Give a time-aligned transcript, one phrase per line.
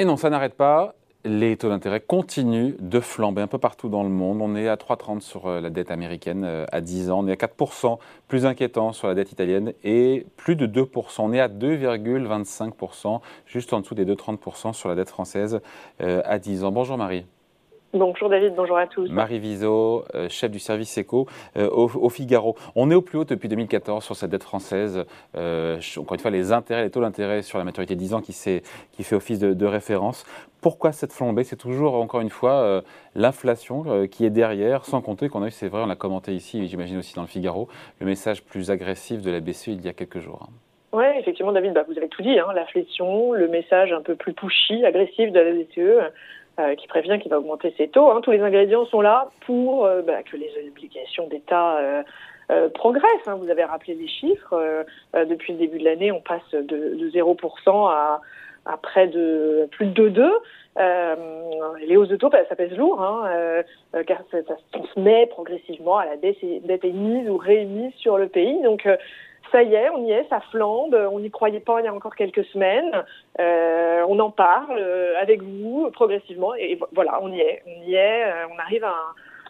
[0.00, 0.94] Et non, ça n'arrête pas.
[1.26, 4.40] Les taux d'intérêt continuent de flamber un peu partout dans le monde.
[4.40, 7.18] On est à 3,30 sur euh, la dette américaine euh, à 10 ans.
[7.18, 11.16] On est à 4%, plus inquiétant sur la dette italienne et plus de 2%.
[11.18, 15.60] On est à 2,25%, juste en dessous des 2,30% sur la dette française
[16.00, 16.72] euh, à 10 ans.
[16.72, 17.26] Bonjour Marie.
[17.92, 19.10] Bonjour David, bonjour à tous.
[19.10, 22.54] Marie Viseau, euh, chef du service éco euh, au, Figaro.
[22.76, 25.04] On est au plus haut depuis 2014 sur cette dette française.
[25.36, 28.20] Euh, encore une fois, les intérêts, les taux d'intérêt sur la maturité de 10 ans
[28.20, 28.32] qui,
[28.92, 30.24] qui fait office de, référence.
[30.60, 31.42] Pourquoi cette flambée?
[31.42, 32.82] C'est toujours, encore une fois,
[33.16, 36.62] l'inflation qui est derrière, sans compter qu'on a eu, c'est vrai, on l'a commenté ici,
[36.62, 37.68] et j'imagine aussi dans le Figaro,
[37.98, 40.48] le message plus agressif de la BCE il y a quelques jours.
[40.92, 44.32] Oui, effectivement, David, bah, vous avez tout dit, hein, l'inflation, le message un peu plus
[44.32, 46.12] pushy, agressif de la BCE.
[46.60, 48.10] Euh, qui prévient qu'il va augmenter ses taux.
[48.10, 48.20] Hein.
[48.22, 53.26] Tous les ingrédients sont là pour euh, bah, que les obligations d'État euh, progressent.
[53.26, 53.36] Hein.
[53.36, 54.84] Vous avez rappelé les chiffres.
[55.14, 58.20] depuis le début de l'année, on passe de, de 0% à,
[58.66, 60.32] à, près de plus de 2.
[60.78, 61.14] Euh,
[61.86, 63.62] les hausses de taux, bah, ça pèse lourd, hein,
[64.06, 68.60] car ça, ça, se met progressivement à la dette émise ou réémise sur le pays.
[68.62, 68.86] Donc,
[69.52, 71.94] ça y est, on y est, ça flambe, on n'y croyait pas il y a
[71.94, 73.04] encore quelques semaines,
[73.38, 77.94] euh, on en parle euh, avec vous progressivement et voilà, on y est, on y
[77.94, 78.94] est, euh, on arrive à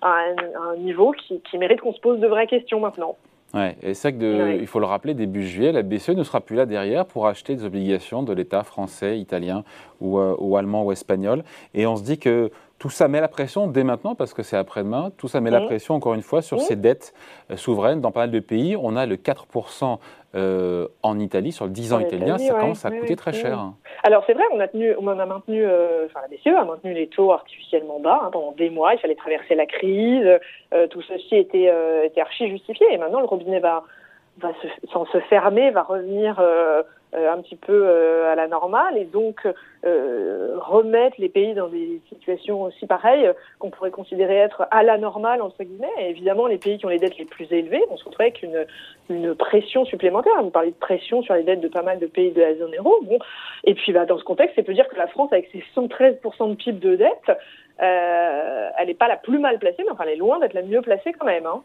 [0.02, 3.16] un, niveau qui, mérite qu'on se pose de vraies questions maintenant.
[3.52, 6.54] Ouais, et c'est vrai qu'il faut le rappeler, début juillet, la BCE ne sera plus
[6.54, 9.64] là derrière pour acheter des obligations de l'État français, italien
[10.00, 11.42] ou, ou allemand ou espagnol.
[11.74, 14.56] Et on se dit que tout ça met la pression dès maintenant, parce que c'est
[14.56, 17.12] après-demain, tout ça met la pression, encore une fois, sur ces dettes
[17.50, 18.00] euh, souveraines.
[18.00, 19.98] Dans pas mal de pays, on a le 4%
[20.34, 23.72] euh, en Italie, sur le 10 ans italien, ça commence à coûter très cher.
[24.02, 26.94] Alors c'est vrai, on a, tenu, on a maintenu, euh, enfin la BCE a maintenu
[26.94, 30.26] les taux artificiellement bas hein, pendant des mois, il fallait traverser la crise,
[30.88, 31.70] tout ceci était,
[32.06, 33.84] était archi justifié, et maintenant le robinet va,
[34.40, 36.40] va se, sans se fermer, va revenir
[37.14, 39.44] euh, un petit peu euh, à la normale et donc
[39.84, 44.96] euh, remettre les pays dans des situations aussi pareilles qu'on pourrait considérer être à la
[44.96, 45.88] normale entre guillemets.
[45.98, 48.42] Et évidemment, les pays qui ont les dettes les plus élevées vont se retrouver avec
[48.42, 50.32] une, pression supplémentaire.
[50.40, 52.76] Vous parlez de pression sur les dettes de pas mal de pays de la zone
[52.76, 52.94] euro.
[53.02, 53.18] Bon,
[53.64, 56.50] et puis bah, dans ce contexte, c'est peut dire que la France, avec ses 113%
[56.50, 57.36] de PIB de dette,
[57.80, 60.82] elle n'est pas la plus mal placée, mais enfin, elle est loin d'être la mieux
[60.82, 61.46] placée quand même.
[61.46, 61.62] Hein.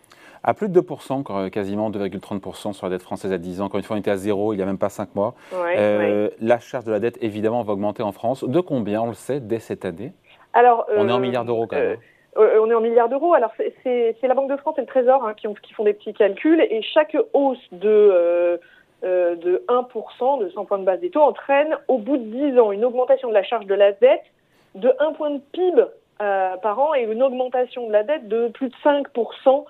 [0.48, 3.66] À plus de 2%, quasiment 2,30% sur la dette française à 10 ans.
[3.66, 5.34] Encore une fois, on était à zéro il n'y a même pas 5 mois.
[5.54, 8.44] Euh, la charge de la dette, évidemment, va augmenter en France.
[8.44, 10.14] De combien, on le sait, dès cette année?
[10.54, 11.98] Alors, On est en euh, milliards d'euros quand même.
[12.36, 13.34] on est en milliards d'euros.
[13.34, 13.52] Alors,
[13.84, 16.14] c'est la Banque de France et le Trésor hein, qui, ont, qui, font des petits
[16.14, 16.62] calculs.
[16.62, 18.60] Et chaque hausse de,
[19.02, 22.72] de 1%, de 100 points de base des taux, entraîne, au bout de 10 ans,
[22.72, 24.26] une augmentation de la charge de la dette
[24.76, 25.86] de 1 point de PIB
[26.22, 29.66] euh, par an et une augmentation de la dette de plus de 5%.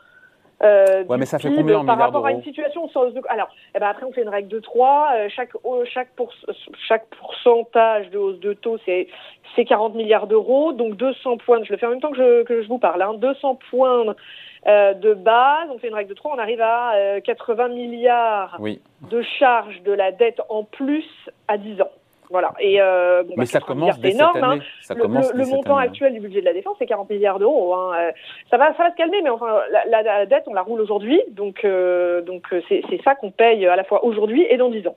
[0.64, 3.80] Euh, ouais, mais ça fait combien en par rapport à une situation sans alors eh
[3.80, 5.52] ben après on fait une règle de 3 euh, chaque
[5.94, 6.32] chaque pour,
[6.88, 9.10] chaque pourcentage de hausse de taux c'est
[9.54, 12.44] c'est 40 milliards d'euros donc 200 points je le fais en même temps que je
[12.44, 14.16] que je vous parle hein, 200 points
[14.68, 18.82] euh, de base on fait une règle de 3 on arrive à 80 milliards oui.
[19.12, 21.06] de charges de la dette en plus
[21.50, 21.92] à 10 ans
[22.30, 22.54] voilà.
[22.60, 24.56] Et euh, bon, Mais bah, ça commence dès énorme, cette année.
[24.62, 24.66] Hein.
[24.82, 27.40] Ça le, commence le, le montant actuel du budget de la défense, c'est 40 milliards
[27.40, 27.74] d'euros.
[27.74, 27.92] Hein.
[27.98, 28.12] Euh,
[28.50, 31.22] ça va, ça va se calmer, mais enfin, la, la, dette, on la roule aujourd'hui,
[31.30, 34.88] donc euh, donc euh, c'est ça qu'on paye à la fois aujourd'hui et dans 10
[34.88, 34.96] ans.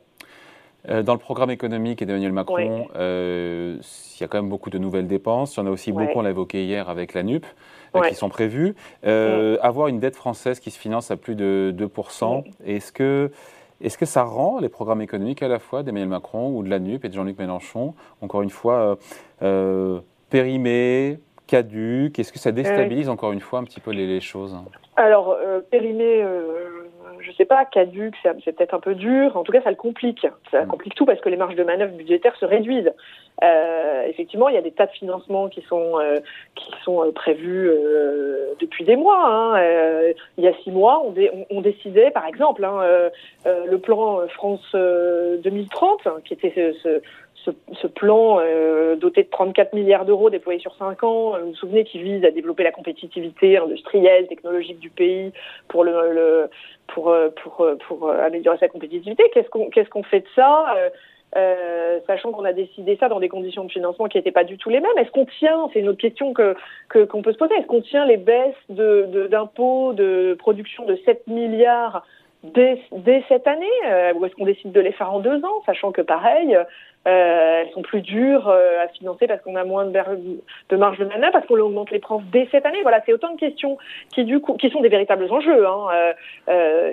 [1.03, 5.09] Dans le programme économique d'Emmanuel Macron, euh, il y a quand même beaucoup de nouvelles
[5.09, 5.57] dépenses.
[5.57, 7.45] Il y en a aussi beaucoup, on l'a évoqué hier avec la NUP,
[8.09, 8.75] qui sont prévues.
[9.03, 13.31] Avoir une dette française qui se finance à plus de 2%, est-ce que
[13.81, 16.79] est-ce que ça rend les programmes économiques à la fois d'Emmanuel Macron ou de la
[16.79, 18.97] NUP et de Jean-Luc Mélenchon, encore une fois, euh,
[19.43, 20.01] euh
[20.31, 24.57] périmés, caduques Est-ce que ça déstabilise encore une fois un petit peu les, choses?
[24.97, 26.78] Alors, euh, périmé, euh,
[27.21, 29.37] je sais pas, caduque, c'est peut-être un peu dur.
[29.37, 30.27] En tout cas, ça le complique.
[30.51, 30.69] Ça mm.
[30.69, 32.93] complique tout parce que les marges de manœuvre budgétaires se réduisent.
[33.45, 36.19] Euh, effectivement, il y a des tas de financements qui sont euh,
[36.57, 37.71] qui sont euh, prévus
[38.59, 39.25] depuis des mois.
[39.27, 40.13] Hein.
[40.37, 41.15] il y a six mois, on,
[41.51, 43.11] on, décidait, par exemple, hein,
[43.45, 47.01] le plan France 2030, qui était ce, ce
[47.75, 48.41] ce, plan
[48.97, 52.31] doté de 34 milliards d'euros déployé sur cinq ans, vous vous souvenez, qui vise à
[52.31, 55.33] développer la compétitivité industrielle, technologique du pays
[55.69, 55.85] pour
[56.95, 59.25] pour améliorer sa compétitivité.
[59.33, 60.75] Qu'est-ce qu'on fait de ça
[61.37, 64.57] euh, sachant qu'on a décidé ça dans des conditions de financement qui n'étaient pas du
[64.57, 64.97] tout les mêmes?
[64.97, 66.57] Est-ce qu'on tient, c'est une autre question que
[66.89, 71.27] qu'on peut se poser, est-ce qu'on tient les baisses d'impôts de, de, production de 7
[71.27, 72.07] milliards
[72.45, 72.81] dès,
[73.29, 76.01] cette année euh, ou est-ce qu'on décide de les faire en deux ans, sachant que
[76.01, 76.57] pareil,
[77.09, 80.99] euh, elles sont plus dures euh, à financer parce qu'on a moins de, de marge
[80.99, 82.83] de manœuvre, parce qu'on augmente les profs dès cette année.
[82.83, 83.79] Voilà, c'est autant de questions
[84.13, 85.67] qui du coup qui sont des véritables enjeux.
[85.67, 86.13] Hein,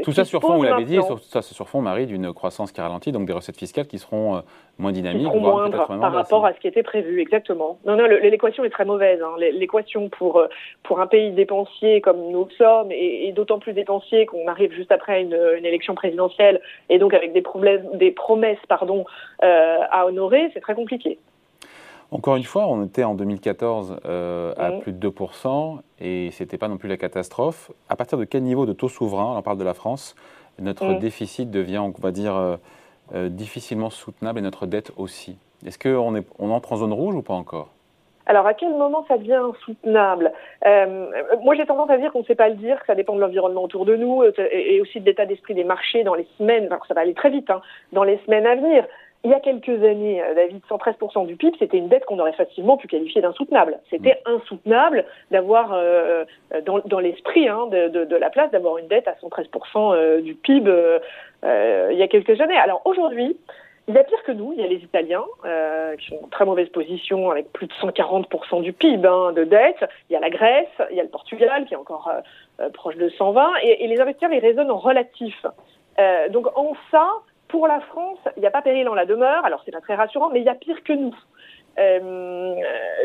[0.03, 2.79] tout ça sur fond, vous l'avez dit, tout ça sur fond, Marie, d'une croissance qui
[2.79, 4.41] ralentit, donc des recettes fiscales qui seront
[4.77, 7.79] moins dynamiques, voire par rapport à ce qui était prévu, exactement.
[7.85, 9.21] Non, non, l'équation est très mauvaise.
[9.21, 9.35] Hein.
[9.38, 10.41] L'équation pour
[10.83, 15.21] pour un pays dépensier comme nous sommes, et, d'autant plus dépensier qu'on arrive juste après
[15.21, 19.06] une, une, élection présidentielle, et donc avec des problèmes, des promesses, pardon,
[19.41, 21.19] à honorer, c'est très compliqué.
[22.12, 26.57] Encore une fois, on était en 2014 euh, à plus de 2% et ce n'était
[26.57, 27.72] pas non plus la catastrophe.
[27.90, 30.16] À partir de quel niveau de taux souverain, on parle de la France,
[30.60, 32.57] notre déficit devient, on va dire, euh,
[33.13, 35.38] euh, difficilement soutenable et notre dette aussi?
[35.66, 37.69] Est-ce qu'on on entre en zone rouge ou pas encore?
[38.28, 40.31] Alors, à quel moment ça devient insoutenable?
[40.63, 43.19] Moi, j'ai tendance à dire qu'on ne sait pas le dire, que ça dépend de
[43.19, 46.80] l'environnement autour de nous et aussi de l'état d'esprit des marchés dans les semaines, enfin,
[46.88, 47.62] ça va aller très vite, hein,
[47.94, 48.86] dans les semaines à venir
[49.25, 52.33] il y a quelques années, euh, David, 113% du PIB, c'était une dette qu'on aurait
[52.33, 53.80] facilement pu qualifier d'insoutenable.
[53.89, 54.36] C'était mm.
[54.36, 56.25] insoutenable d'avoir, euh,
[56.63, 60.22] dans, dans l'esprit hein, de, de, de, la place, d'avoir une dette à 113% euh,
[60.22, 62.57] du PIB euh, il y a quelques années.
[62.57, 63.36] Alors aujourd'hui,
[63.88, 66.28] il y a pire que nous, il y a les Italiens euh, qui sont en
[66.28, 69.83] très mauvaise position avec plus de 140% du PIB hein, de dette.
[70.10, 72.12] Il y a la Grèce, il y a le Portugal qui est encore
[72.74, 75.36] proche de 120 et, et, les investisseurs ils raisonnent en relatif.
[76.30, 77.10] donc en ça,
[77.56, 79.96] pour la France, il n'y a pas péril en la demeure, alors c'est pas très
[79.96, 81.16] rassurant, mais il y a pire que nous.
[81.80, 82.54] Euh,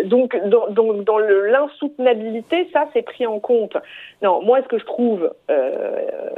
[0.06, 3.76] donc, dans, dans, l'insoutenabilité, ça, c'est pris en compte.
[4.23, 6.31] Non, moi, ce que je trouve euh,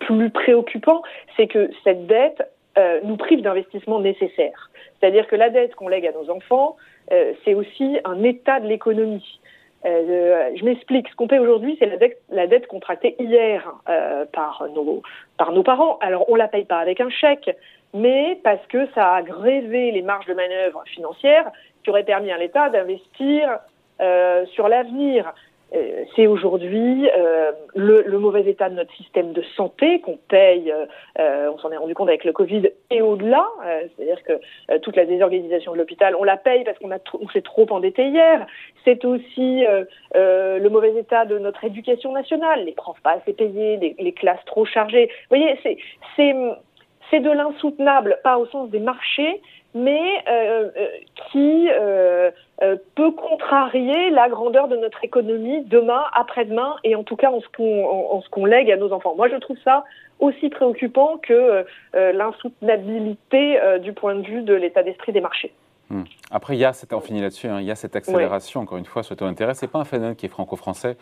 [0.00, 1.00] plus préoccupant,
[1.38, 4.70] c'est que cette dette euh, nous prive d'investissements nécessaires.
[5.00, 6.76] C'est-à-dire que la dette qu'on lègue à nos enfants,
[7.44, 9.40] c'est aussi un état de l'économie.
[9.86, 11.08] Euh, je m'explique.
[11.08, 11.86] Ce qu'on paie aujourd'hui, c'est
[12.30, 15.02] la dette, contractée hier euh, par, nos,
[15.38, 15.98] par nos parents.
[16.00, 17.50] Alors, on la paye pas avec un chèque,
[17.94, 21.50] mais parce que ça a grévé les marges de manœuvre financières
[21.82, 23.58] qui auraient permis à l'État d'investir
[24.00, 25.32] euh, sur l'avenir.
[25.74, 30.72] Euh, c'est aujourd'hui euh, le, le, mauvais état de notre système de santé qu'on paye,
[31.18, 33.44] euh, on s'en est rendu compte avec le Covid et au-delà,
[33.96, 37.42] c'est-à-dire que toute la désorganisation de l'hôpital, on la paye parce qu'on a on s'est
[37.42, 38.46] trop endetté hier.
[38.84, 39.64] C'est aussi
[40.14, 44.44] le mauvais état de notre éducation nationale, les profs pas assez payés, les, les classes
[44.46, 45.06] trop chargées.
[45.06, 45.58] Vous voyez,
[46.16, 46.32] c'est
[47.10, 49.40] c'est de l'insoutenable, pas au sens des marchés,
[49.76, 50.86] mais euh, euh,
[51.30, 52.30] qui euh,
[52.94, 57.46] peut contrarier la grandeur de notre économie demain, après-demain, et en tout cas en ce
[57.54, 59.14] qu'on ce qu'on lègue à nos enfants.
[59.16, 59.84] Moi, je trouve ça
[60.18, 65.52] aussi préoccupant que l'insoutenabilité du point de vue de l'état d'esprit des marchés.
[65.90, 66.04] Hmm.
[66.30, 68.78] Après, il y a cette, on finit là-dessus, hein, il y a cette accélération, encore
[68.78, 69.52] une fois, sur le taux d'intérêt.
[69.54, 70.96] Ce n'est pas un phénomène qui est franco-français,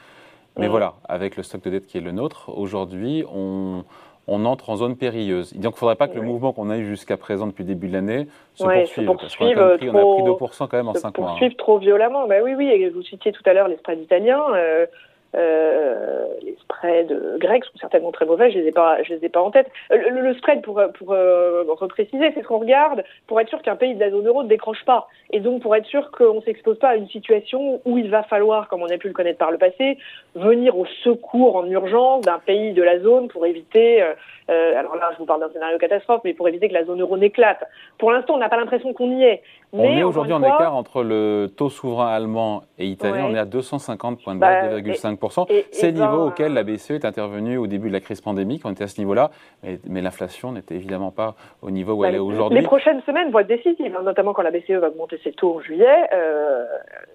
[0.59, 3.85] mais voilà, avec le stock de dette qui est le nôtre, aujourd'hui, on,
[4.27, 5.53] on entre en zone périlleuse.
[5.55, 7.69] Donc il ne faudrait pas que le mouvement qu'on a eu jusqu'à présent depuis le
[7.69, 9.07] début de l'année se poursuive.
[9.07, 11.27] parce qu'on a, pris, 2% quand même en 5 mois.
[11.27, 11.31] Hein.
[11.33, 12.27] poursuivre trop violemment.
[12.27, 14.43] Bah oui, oui, vous citiez tout à l'heure les spreads italiens.
[14.55, 14.87] Euh,
[15.35, 19.29] euh, les spreads grecs sont certainement très mauvais, je les ai pas, je les ai
[19.29, 19.71] pas en tête.
[19.93, 23.77] Euh, le, spread, pour pour euh, repréciser, c'est ce qu'on regarde pour être sûr qu'un
[23.77, 26.79] pays de la zone euro ne décroche pas, et donc pour être sûr qu'on s'expose
[26.79, 29.51] pas à une situation où il va falloir, comme on a pu le connaître par
[29.51, 29.99] le passé,
[30.35, 34.03] venir au secours en urgence d'un pays de la zone pour éviter.
[34.03, 34.15] Euh,
[34.51, 37.01] euh, alors là, je vous parle d'un scénario catastrophe, mais pour éviter que la zone
[37.01, 37.65] euro n'éclate.
[37.99, 39.43] Pour l'instant, on n'a pas l'impression qu'on y est.
[39.73, 43.27] On est aujourd'hui en écart entre le taux souverain allemand et italien.
[43.29, 45.24] On est à 250 points de base, 2,5%.
[45.71, 48.63] C'est le niveau auquel la BCE est intervenue au début de la crise pandémique.
[48.65, 49.31] On était à ce niveau-là,
[49.63, 52.59] mais, l'inflation n'était évidemment pas au niveau où bah, elle est aujourd'hui.
[52.59, 55.57] Les prochaines semaines vont être décisives, hein, notamment quand la BCE va augmenter ses taux
[55.57, 56.09] en juillet.
[56.13, 56.65] Euh,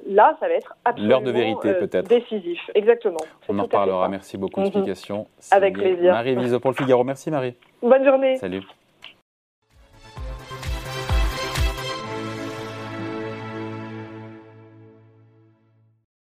[0.07, 2.07] là, ça va être absolument L'heure de vérité, euh, peut-être.
[2.07, 2.59] décisif.
[2.75, 3.19] Exactement.
[3.47, 4.09] On en reparlera.
[4.09, 4.61] Merci beaucoup.
[4.61, 5.27] Explication.
[5.51, 6.13] Avec plaisir.
[6.13, 7.03] Marie Viso pour le Figaro.
[7.03, 7.55] Merci Marie.
[7.81, 8.37] Bonne journée.
[8.37, 8.63] Salut.